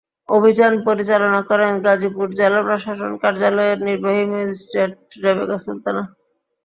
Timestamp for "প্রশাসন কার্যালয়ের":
2.67-3.79